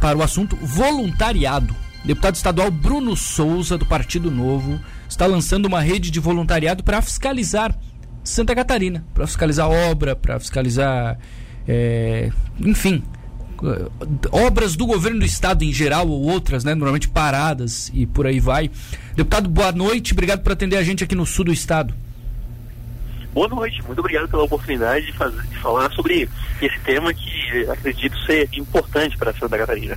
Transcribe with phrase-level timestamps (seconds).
[0.00, 1.74] para o assunto voluntariado.
[2.04, 7.78] Deputado estadual Bruno Souza, do Partido Novo, está lançando uma rede de voluntariado para fiscalizar
[8.24, 11.18] Santa Catarina, para fiscalizar obra, para fiscalizar,
[11.68, 13.02] é, enfim,
[14.32, 18.40] obras do governo do estado em geral ou outras, né, normalmente paradas e por aí
[18.40, 18.70] vai.
[19.14, 21.94] Deputado, boa noite, obrigado por atender a gente aqui no sul do estado.
[23.32, 26.28] Boa noite, muito obrigado pela oportunidade de, fazer, de falar sobre
[26.60, 29.96] esse tema que acredito ser importante para Santa Catarina.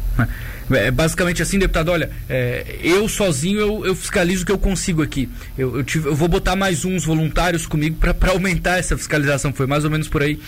[0.71, 5.03] É, basicamente assim, deputado, olha, é, eu sozinho eu, eu, fiscalizo o que eu consigo
[5.03, 5.29] aqui.
[5.57, 9.51] Eu, eu, tive, eu vou botar mais uns voluntários comigo para aumentar essa fiscalização.
[9.51, 10.39] Foi mais ou menos por aí.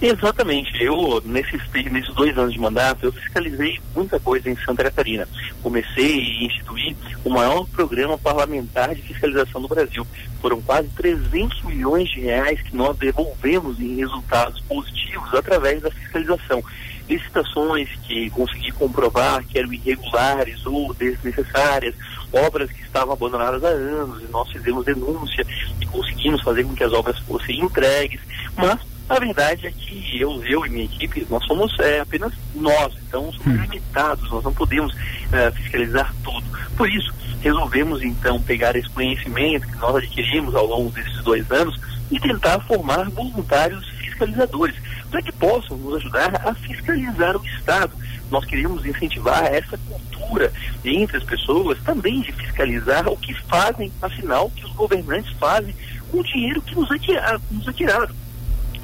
[0.00, 0.82] Exatamente.
[0.82, 1.60] Eu, nesses,
[1.90, 5.26] nesses dois anos de mandato, eu fiscalizei muita coisa em Santa Catarina.
[5.62, 10.06] Comecei e instituí o maior programa parlamentar de fiscalização do Brasil.
[10.40, 16.62] Foram quase 300 milhões de reais que nós devolvemos em resultados positivos através da fiscalização.
[17.08, 21.94] Licitações que consegui comprovar que eram irregulares ou desnecessárias,
[22.32, 25.46] obras que estavam abandonadas há anos, e nós fizemos denúncia
[25.80, 28.20] e conseguimos fazer com que as obras fossem entregues,
[28.56, 32.92] mas a verdade é que eu, eu e minha equipe, nós somos é, apenas nós,
[33.06, 33.62] então somos hum.
[33.62, 34.94] limitados, nós não podemos
[35.32, 36.44] é, fiscalizar tudo.
[36.76, 41.78] Por isso, resolvemos então pegar esse conhecimento que nós adquirimos ao longo desses dois anos
[42.10, 44.74] e tentar formar voluntários fiscalizadores,
[45.08, 47.92] para que possam nos ajudar a fiscalizar o Estado.
[48.28, 50.52] Nós queremos incentivar essa cultura
[50.84, 55.74] entre as pessoas também de fiscalizar o que fazem, afinal, que os governantes fazem
[56.10, 58.25] com o dinheiro que nos é, nos é tirado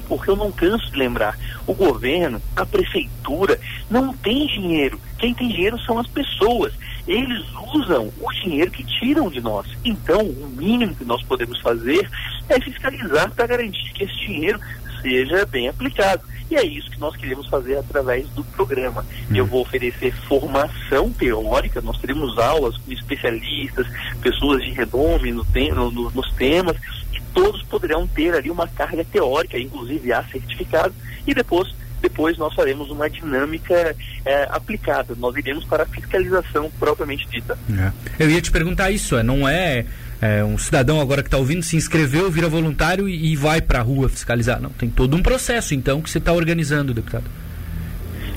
[0.07, 3.59] porque eu não canso de lembrar, o governo, a prefeitura,
[3.89, 4.99] não tem dinheiro.
[5.17, 6.73] Quem tem dinheiro são as pessoas.
[7.07, 9.67] Eles usam o dinheiro que tiram de nós.
[9.83, 12.09] Então, o mínimo que nós podemos fazer
[12.49, 14.59] é fiscalizar para garantir que esse dinheiro
[15.01, 16.23] seja bem aplicado.
[16.49, 19.05] E é isso que nós queremos fazer através do programa.
[19.29, 19.35] Hum.
[19.35, 23.87] Eu vou oferecer formação teórica, nós teremos aulas com especialistas,
[24.21, 25.45] pessoas de renome no,
[25.91, 26.77] no, nos temas,
[27.33, 30.93] todos poderão ter ali uma carga teórica, inclusive há certificado,
[31.25, 33.95] e depois depois nós faremos uma dinâmica
[34.25, 35.15] é, aplicada.
[35.17, 37.57] Nós iremos para a fiscalização propriamente dita.
[37.71, 38.25] É.
[38.25, 39.85] Eu ia te perguntar isso, é, não é,
[40.21, 43.79] é um cidadão agora que está ouvindo se inscreveu, vira voluntário e, e vai para
[43.79, 44.61] a rua fiscalizar.
[44.61, 47.23] Não, tem todo um processo então que você está organizando, deputado.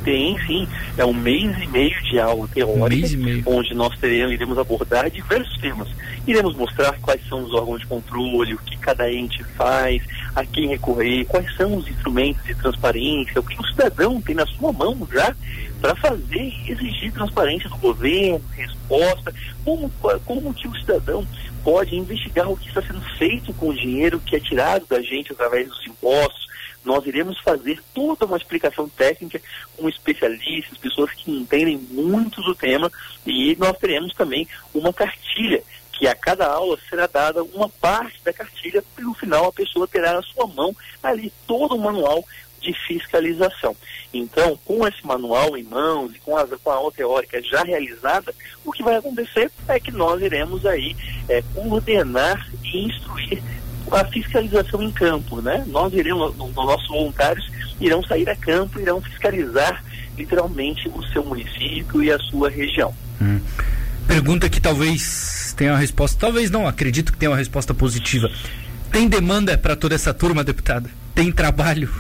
[0.07, 0.69] Tem, sim.
[0.97, 5.59] É um mês e meio de aula teórica, um onde nós teremos, iremos abordar diversos
[5.59, 5.89] temas.
[6.25, 10.01] Iremos mostrar quais são os órgãos de controle, o que cada ente faz,
[10.33, 14.47] a quem recorrer, quais são os instrumentos de transparência, o que o cidadão tem na
[14.47, 15.35] sua mão já
[15.81, 19.35] para fazer e exigir transparência do governo, resposta,
[19.65, 19.91] como,
[20.25, 21.27] como que o cidadão
[21.65, 25.33] pode investigar o que está sendo feito com o dinheiro que é tirado da gente
[25.33, 26.46] através dos impostos,
[26.87, 29.43] nós iremos fazer toda uma explicação técnica
[29.77, 32.91] com especialistas, pessoas que entendem muito do tema,
[33.27, 38.33] e nós teremos também uma cartilha que a cada aula será dada uma parte da
[38.33, 42.25] cartilha, e no final a pessoa terá na sua mão ali todo o manual
[42.61, 43.77] de fiscalização.
[44.13, 48.35] Então, com esse manual em mãos e com a, com a aula teórica já realizada,
[48.65, 50.97] o que vai acontecer é que nós iremos aí
[51.29, 53.43] é, coordenar e instruir
[53.91, 55.65] a fiscalização em campo, né?
[55.69, 59.83] Nós iremos, os nossos voluntários irão sair a campo, irão fiscalizar
[60.17, 62.95] literalmente o seu município e a sua região.
[63.21, 63.41] Hum.
[64.07, 68.31] Pergunta que talvez tenha uma resposta, talvez não, acredito que tenha uma resposta positiva.
[68.91, 70.89] Tem demanda para toda essa turma, deputada?
[71.15, 71.91] Tem trabalho?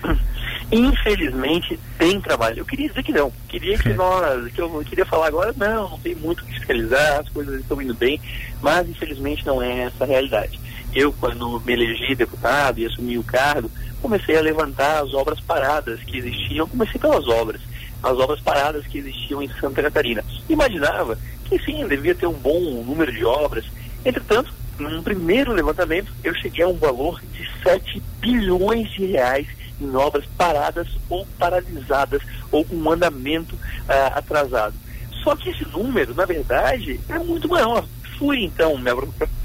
[0.72, 2.60] Infelizmente tem trabalho.
[2.60, 3.30] Eu queria dizer que não.
[3.48, 7.20] Queria que nós, que eu queria falar agora, não, não tem muito o que fiscalizar,
[7.20, 8.20] as coisas estão indo bem,
[8.62, 10.58] mas infelizmente não é essa a realidade
[10.94, 16.00] eu, quando me elegi deputado e assumi o cargo, comecei a levantar as obras paradas
[16.00, 17.60] que existiam, comecei pelas obras,
[18.02, 20.24] as obras paradas que existiam em Santa Catarina.
[20.48, 23.64] Imaginava que sim, devia ter um bom número de obras.
[24.04, 29.46] Entretanto, num primeiro levantamento, eu cheguei a um valor de 7 bilhões de reais
[29.80, 34.74] em obras paradas ou paralisadas, ou com um andamento ah, atrasado.
[35.22, 37.84] Só que esse número, na verdade, é muito maior
[38.18, 38.90] fui então, me,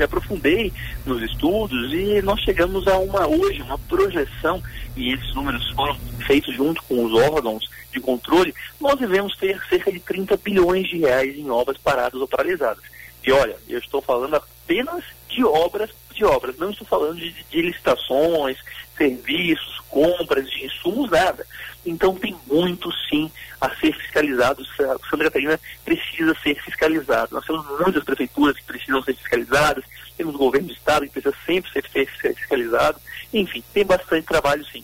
[0.03, 0.71] aprofundei
[1.05, 4.61] nos estudos e nós chegamos a uma, hoje, uma projeção,
[4.95, 5.95] e esses números foram
[6.25, 10.99] feitos junto com os órgãos de controle, nós devemos ter cerca de 30 bilhões de
[10.99, 12.83] reais em obras paradas ou paralisadas.
[13.25, 17.61] E olha, eu estou falando apenas de obras, de obras, não estou falando de, de
[17.61, 18.57] licitações,
[18.97, 21.45] serviços, compras de insumos, nada.
[21.85, 24.65] Então tem muito sim a ser fiscalizado.
[25.09, 27.29] Santa Catarina precisa ser fiscalizado.
[27.35, 29.83] Nós temos muitas prefeituras que precisam ser fiscalizadas,
[30.17, 32.99] temos o governo do estado que precisa sempre ser fiscalizado.
[33.33, 34.83] Enfim, tem bastante trabalho sim.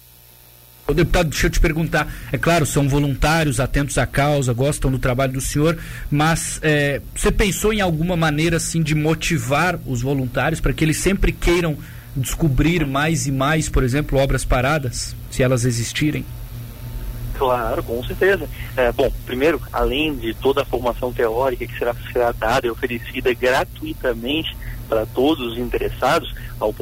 [0.88, 5.00] O deputado, deixa eu te perguntar, é claro, são voluntários, atentos à causa, gostam do
[5.00, 5.80] trabalho do senhor,
[6.12, 10.98] mas é, você pensou em alguma maneira assim de motivar os voluntários para que eles
[10.98, 11.76] sempre queiram
[12.16, 16.24] descobrir mais e mais, por exemplo, obras paradas, se elas existirem?
[17.38, 18.48] Claro, com certeza.
[18.76, 23.34] É, bom, primeiro, além de toda a formação teórica que será, será dada e oferecida
[23.34, 24.56] gratuitamente
[24.88, 26.34] para todos os interessados,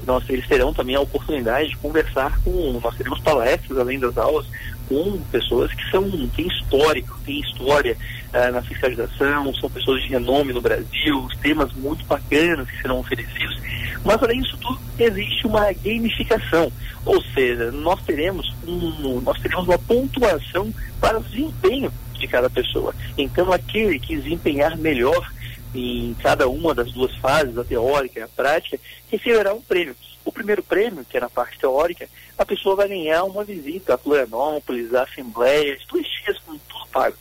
[0.06, 4.46] nós, eles terão também a oportunidade de conversar com, nós teremos palestras além das aulas
[4.88, 7.98] com pessoas que são, têm histórico, têm história
[8.34, 13.60] uh, na fiscalização, são pessoas de renome no Brasil, temas muito bacanas que serão oferecidos,
[14.04, 16.72] mas além disso tudo, existe uma gamificação,
[17.06, 22.94] ou seja, nós teremos, um, nós teremos uma pontuação para o desempenho de cada pessoa.
[23.18, 25.32] Então, aquele que desempenhar melhor
[25.76, 28.80] em cada uma das duas fases, a teórica e a prática,
[29.12, 29.96] receberá um prêmio.
[30.26, 33.98] O primeiro prêmio, que é na parte teórica, a pessoa vai ganhar uma visita a
[33.98, 37.18] Florianópolis, a Assembleia, dois dias com tudo pago.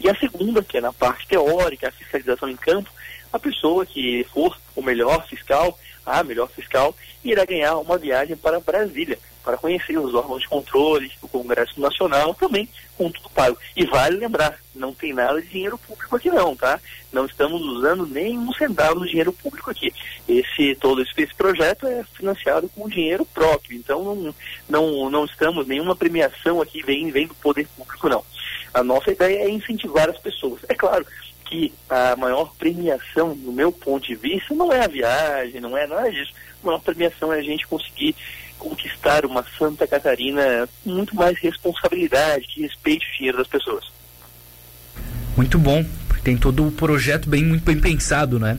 [0.00, 2.90] E a segunda, que é na parte teórica, a fiscalização em campo,
[3.32, 6.94] a pessoa que for o melhor fiscal, a melhor fiscal,
[7.24, 12.34] irá ganhar uma viagem para Brasília, para conhecer os órgãos de controle, o Congresso Nacional,
[12.34, 13.56] também com tudo pago.
[13.76, 16.80] E vale lembrar, não tem nada de dinheiro público aqui não, tá?
[17.12, 19.94] Não estamos usando nem um centavo do dinheiro público aqui.
[20.28, 24.34] Esse todo esse, esse projeto é financiado com dinheiro próprio, então não,
[24.68, 28.24] não, não estamos, nenhuma premiação aqui vem, vem do poder público não.
[28.74, 30.60] A nossa ideia é incentivar as pessoas.
[30.68, 31.06] É claro,
[31.46, 35.86] que a maior premiação, no meu ponto de vista, não é a viagem, não é
[35.86, 36.32] nada disso.
[36.62, 38.16] A maior premiação é a gente conseguir
[38.58, 43.84] conquistar uma Santa Catarina com muito mais responsabilidade, que respeite o dinheiro das pessoas.
[45.36, 45.84] Muito bom,
[46.24, 48.58] tem todo o projeto bem muito bem pensado, né?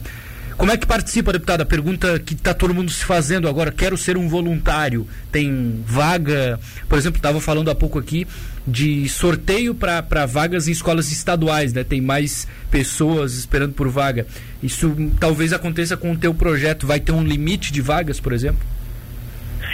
[0.57, 1.63] Como é que participa, deputada?
[1.63, 3.71] Pergunta que está todo mundo se fazendo agora.
[3.71, 5.07] Quero ser um voluntário.
[5.31, 6.59] Tem vaga,
[6.89, 8.25] por exemplo, estava falando há pouco aqui
[8.65, 11.83] de sorteio para vagas em escolas estaduais, né?
[11.83, 14.25] Tem mais pessoas esperando por vaga.
[14.61, 16.87] Isso talvez aconteça com o teu projeto.
[16.87, 18.65] Vai ter um limite de vagas, por exemplo?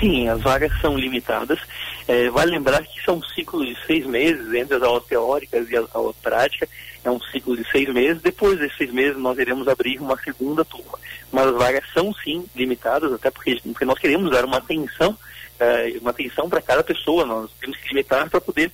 [0.04, 1.58] Sim, as vagas são limitadas.
[2.06, 5.86] É, vale lembrar que são ciclos de seis meses entre as aulas teóricas e a
[5.94, 6.68] aula prática.
[7.06, 8.22] É um ciclo de seis meses.
[8.22, 11.00] Depois desses seis meses, nós iremos abrir uma segunda turma.
[11.32, 15.18] Mas as vagas são sim limitadas, até porque, porque nós queremos dar uma atenção,
[15.58, 17.26] é, uma atenção para cada pessoa.
[17.26, 18.74] Nós temos que limitar para poder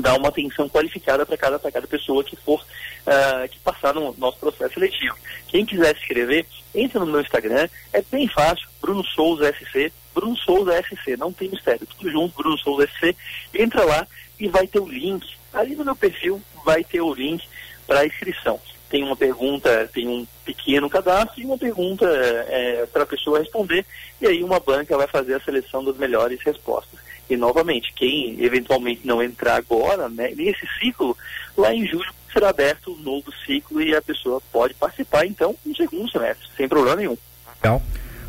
[0.00, 4.38] dar uma atenção qualificada para cada, cada pessoa que for uh, que passar no nosso
[4.38, 5.16] processo seletivo.
[5.48, 10.36] Quem quiser se inscrever, entre no meu Instagram, é bem fácil, Bruno Souza SC, Bruno
[10.36, 13.16] Souza SC, não tem mistério, tudo junto, Bruno Souza SC,
[13.54, 14.06] entra lá
[14.38, 17.46] e vai ter o link, ali no meu perfil vai ter o link
[17.86, 18.60] para inscrição.
[18.88, 23.84] Tem uma pergunta, tem um pequeno cadastro e uma pergunta é, para a pessoa responder,
[24.20, 27.00] e aí uma banca vai fazer a seleção das melhores respostas.
[27.28, 31.16] E novamente, quem eventualmente não entrar agora, né, nesse ciclo,
[31.56, 35.74] lá em julho será aberto um novo ciclo e a pessoa pode participar então no
[35.74, 37.16] segundo semestre, sem problema nenhum.
[37.56, 37.82] Legal.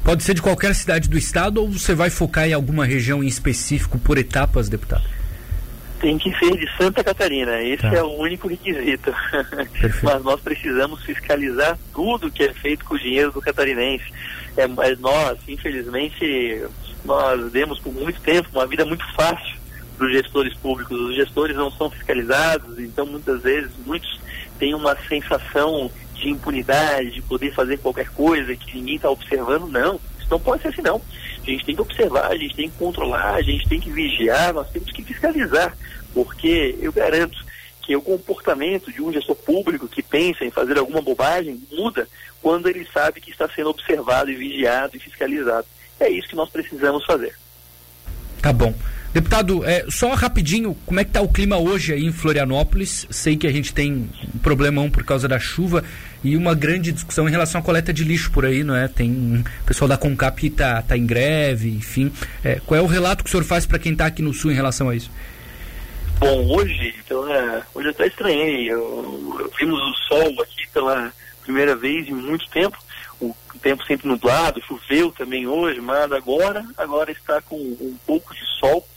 [0.03, 3.27] Pode ser de qualquer cidade do estado ou você vai focar em alguma região em
[3.27, 5.03] específico por etapas, deputado?
[6.00, 7.93] Tem que ser de Santa Catarina, esse tá.
[7.93, 9.13] é o único requisito.
[10.01, 14.05] Mas nós precisamos fiscalizar tudo que é feito com o dinheiro do catarinense.
[14.55, 14.67] É,
[14.97, 16.63] nós, infelizmente,
[17.05, 19.57] nós demos por muito tempo uma vida muito fácil
[19.97, 20.99] para os gestores públicos.
[20.99, 24.19] Os gestores não são fiscalizados, então muitas vezes muitos
[24.59, 29.67] têm uma sensação de impunidade, de poder fazer qualquer coisa que ninguém está observando.
[29.67, 31.01] Não, isso não pode ser assim não.
[31.41, 34.53] A gente tem que observar, a gente tem que controlar, a gente tem que vigiar,
[34.53, 35.75] nós temos que fiscalizar,
[36.13, 37.38] porque eu garanto
[37.81, 42.07] que o comportamento de um gestor público que pensa em fazer alguma bobagem muda
[42.41, 45.65] quando ele sabe que está sendo observado e vigiado e fiscalizado.
[46.00, 47.34] É isso que nós precisamos fazer.
[48.42, 48.74] Tá bom.
[49.13, 53.08] Deputado, é, só rapidinho, como é que está o clima hoje aí em Florianópolis?
[53.10, 55.84] Sei que a gente tem um problemão por causa da chuva
[56.24, 58.88] e uma grande discussão em relação à coleta de lixo por aí, não é?
[58.88, 62.12] Tem um pessoal da Concap que está tá em greve, enfim.
[62.44, 64.51] É, qual é o relato que o senhor faz para quem está aqui no Sul
[64.51, 65.10] em relação a isso?
[66.20, 68.70] Bom, hoje, então, é, hoje eu até estranhei.
[68.70, 71.12] Eu, eu, vimos o sol aqui pela
[71.44, 72.77] primeira vez em muito tempo
[73.19, 78.45] o tempo sempre nublado, choveu também hoje, mas agora, agora está com um pouco de
[78.59, 78.88] sol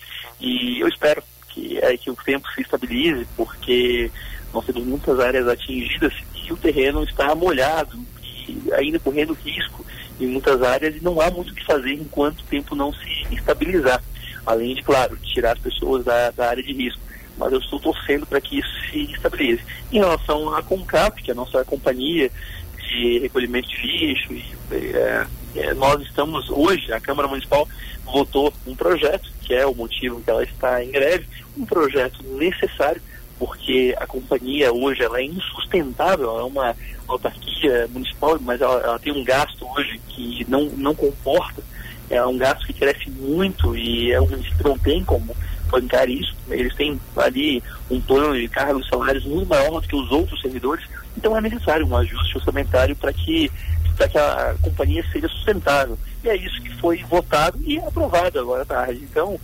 [0.40, 4.10] e eu espero que, é, que o tempo se estabilize, porque
[4.52, 9.84] nós temos muitas áreas atingidas e o terreno está molhado e ainda correndo risco
[10.20, 13.34] em muitas áreas e não há muito o que fazer enquanto o tempo não se
[13.34, 14.02] estabilizar.
[14.44, 17.00] Além de, claro, tirar as pessoas da, da área de risco.
[17.38, 19.62] Mas eu estou torcendo para que isso se estabilize.
[19.90, 22.30] Em relação à CONCAP, que é a nossa companhia
[22.90, 24.32] de recolhimento de lixo.
[24.32, 27.66] E, é, é, nós estamos hoje, a Câmara Municipal
[28.04, 33.02] votou um projeto que é o motivo que ela está em greve, um projeto necessário,
[33.38, 36.76] porque a companhia hoje ela é insustentável, ela é uma
[37.08, 41.62] autarquia municipal, mas ela, ela tem um gasto hoje que não, não comporta,
[42.08, 45.34] é um gasto que cresce muito e é um município não tem como
[45.70, 46.34] bancar isso.
[46.48, 50.84] Eles têm ali um plano de cargos salários muito maior do que os outros servidores,
[51.16, 53.50] então é necessário um ajuste orçamentário para que
[54.08, 55.98] que a companhia seja sustentável.
[56.24, 59.00] E é isso que foi votado e aprovado agora à tarde.
[59.02, 59.38] Então,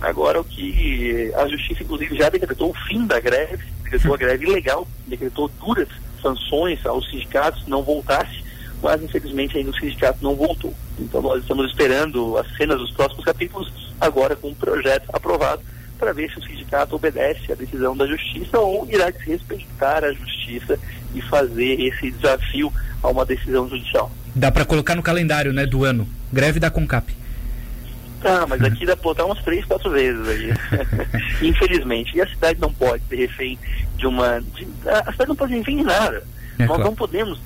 [0.00, 4.46] agora o que a justiça, inclusive, já decretou o fim da greve, decretou a greve
[4.46, 5.88] ilegal, decretou duras
[6.20, 8.44] sanções aos sindicatos, não voltasse,
[8.82, 10.74] mas infelizmente ainda o sindicato não voltou.
[10.98, 15.62] Então nós estamos esperando as cenas dos próximos capítulos, agora com o um projeto aprovado,
[15.96, 20.78] para ver se o sindicato obedece à decisão da justiça ou irá desrespeitar a justiça
[21.14, 22.72] e fazer esse desafio
[23.02, 24.10] a uma decisão judicial.
[24.34, 26.06] Dá para colocar no calendário, né, do ano.
[26.32, 27.16] Greve da CONCAP.
[28.20, 30.50] Tá, mas aqui dá para botar umas três, quatro vezes aí.
[31.48, 32.16] Infelizmente.
[32.16, 33.58] E a cidade não pode ser refém
[33.96, 34.40] de uma.
[34.40, 36.22] De, a cidade não pode ser refém de nada.
[36.58, 36.84] É, Nós claro.
[36.84, 37.38] não podemos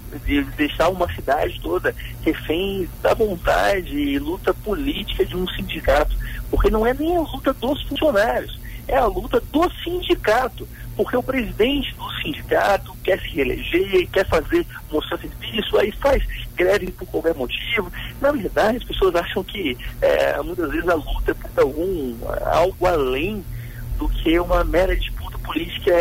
[0.57, 6.17] deixar uma cidade toda refém da vontade e luta política de um sindicato,
[6.51, 10.67] porque não é nem a luta dos funcionários, é a luta do sindicato
[11.01, 16.23] porque o presidente do sindicato quer se reeleger, quer fazer de isso aí faz
[16.55, 17.91] greve por qualquer motivo.
[18.21, 22.87] Na verdade, as pessoas acham que é, muitas vezes a luta é por algum algo
[22.87, 23.43] além
[23.97, 25.93] do que uma mera disputa política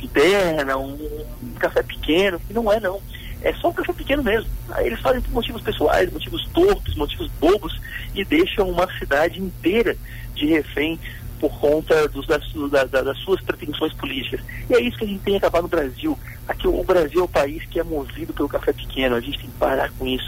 [0.00, 0.94] interna, um,
[1.42, 3.00] um café pequeno, que não é não.
[3.44, 4.50] É só um café pequeno mesmo.
[4.78, 7.78] Eles fazem por motivos pessoais, motivos tortos, motivos bobos
[8.14, 9.94] e deixam uma cidade inteira
[10.34, 10.98] de refém
[11.38, 12.42] por conta dos, das,
[12.90, 14.40] das, suas pretensões políticas.
[14.70, 16.18] E é isso que a gente tem acabado no Brasil.
[16.48, 19.14] Aqui o Brasil é o país que é movido pelo café pequeno.
[19.14, 20.24] A gente tem que parar com isso.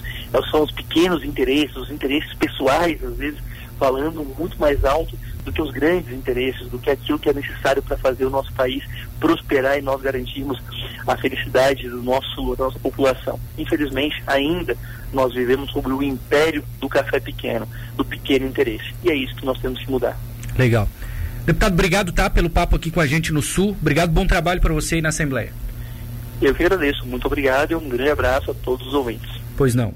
[0.51, 3.41] São os pequenos interesses, os interesses pessoais, às vezes,
[3.79, 5.17] falando muito mais alto
[5.47, 8.53] do que os grandes interesses, do que aquilo que é necessário para fazer o nosso
[8.53, 8.83] país
[9.21, 10.61] prosperar e nós garantirmos
[11.07, 13.39] a felicidade do nosso, da nossa população.
[13.57, 14.77] Infelizmente, ainda
[15.13, 18.93] nós vivemos sobre o império do café pequeno, do pequeno interesse.
[19.05, 20.19] E é isso que nós temos que mudar.
[20.59, 20.89] Legal.
[21.47, 23.77] Deputado, obrigado tá, pelo papo aqui com a gente no Sul.
[23.81, 25.53] Obrigado, bom trabalho para você aí na Assembleia.
[26.43, 27.07] Eu que agradeço.
[27.07, 29.31] Muito obrigado e um grande abraço a todos os ouvintes.
[29.57, 29.95] Pois não.